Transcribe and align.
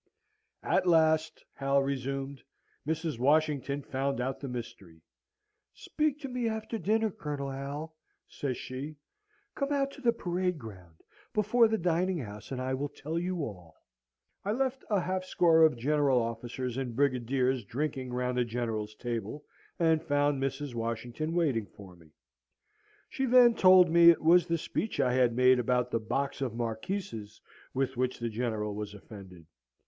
"At 0.63 0.87
last," 0.87 1.45
Hal 1.53 1.83
resumed, 1.83 2.41
"Mrs. 2.87 3.19
Washington 3.19 3.83
found 3.83 4.19
out 4.19 4.39
the 4.39 4.47
mystery. 4.47 5.03
'Speak 5.75 6.19
to 6.21 6.27
me 6.27 6.49
after 6.49 6.79
dinner, 6.79 7.11
Colonel 7.11 7.51
Hal,' 7.51 7.95
says 8.27 8.57
she. 8.57 8.95
'Come 9.53 9.71
out 9.71 9.91
to 9.91 10.01
the 10.01 10.11
parade 10.11 10.57
ground, 10.57 11.03
before 11.35 11.67
the 11.67 11.77
dining 11.77 12.17
house, 12.17 12.51
and 12.51 12.59
I 12.59 12.73
will 12.73 12.89
tell 12.89 13.19
you 13.19 13.43
all.' 13.43 13.75
I 14.43 14.53
left 14.53 14.83
a 14.89 14.99
half 15.01 15.23
score 15.23 15.61
of 15.61 15.77
general 15.77 16.19
officers 16.19 16.77
and 16.77 16.95
brigadiers 16.95 17.63
drinking 17.63 18.11
round 18.11 18.39
the 18.39 18.43
General's 18.43 18.95
table, 18.95 19.43
and 19.77 20.01
found 20.01 20.41
Mrs. 20.41 20.73
Washington 20.73 21.31
waiting 21.35 21.67
for 21.67 21.95
me. 21.95 22.09
She 23.07 23.27
then 23.27 23.53
told 23.53 23.91
me 23.91 24.09
it 24.09 24.23
was 24.23 24.47
the 24.47 24.57
speech 24.57 24.99
I 24.99 25.13
had 25.13 25.35
made 25.35 25.59
about 25.59 25.91
the 25.91 25.99
box 25.99 26.41
of 26.41 26.55
Marquises, 26.55 27.39
with 27.75 27.97
which 27.97 28.17
the 28.17 28.29
General 28.29 28.73
was 28.73 28.95
offended. 28.95 29.45